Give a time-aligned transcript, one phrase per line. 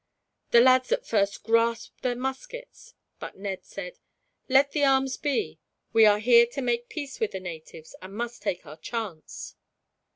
[0.49, 3.99] The lads at first grasped their muskets, but Ned said:
[4.49, 5.59] "Let the arms be.
[5.93, 9.57] We are here to make peace with the natives, and must take our chance."